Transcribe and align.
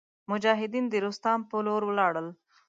مجاهدین 0.31 0.85
د 0.89 0.93
روستام 1.05 1.39
په 1.49 1.57
لور 1.65 1.81
ولاړل. 1.85 2.27